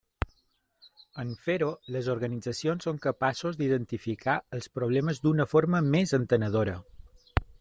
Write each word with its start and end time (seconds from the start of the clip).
En 1.23 1.33
fer-ho, 1.47 1.67
les 1.95 2.09
organitzacions 2.13 2.87
són 2.87 3.01
capaços 3.03 3.59
d'identificar 3.61 4.37
els 4.59 4.71
problemes 4.79 5.23
d'una 5.27 5.49
forma 5.55 5.83
més 5.93 6.17
entenedora. 6.23 6.77